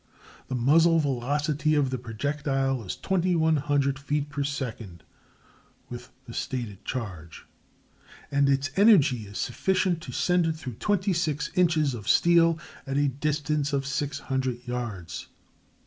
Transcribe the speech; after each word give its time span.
The 0.47 0.55
muzzle 0.55 0.97
velocity 0.97 1.75
of 1.75 1.91
the 1.91 1.99
projectile 1.99 2.81
is 2.83 2.95
2100 2.95 3.99
feet 3.99 4.29
per 4.29 4.43
second, 4.43 5.03
with 5.89 6.11
the 6.25 6.33
stated 6.33 6.83
charge, 6.83 7.45
and 8.31 8.49
its 8.49 8.71
energy 8.75 9.27
is 9.27 9.37
sufficient 9.37 10.01
to 10.01 10.11
send 10.11 10.47
it 10.47 10.55
through 10.55 10.73
26 10.79 11.51
inches 11.53 11.93
of 11.93 12.09
steel 12.09 12.57
at 12.87 12.97
a 12.97 13.09
distance 13.09 13.73
of 13.73 13.85
600 13.85 14.67
yards. 14.67 15.27